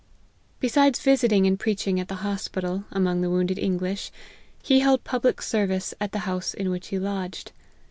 [0.59, 4.11] Besides visiting and preaching at the hospital, among the wounded English,
[4.63, 7.51] he held public ser vice at the house in which he lodged.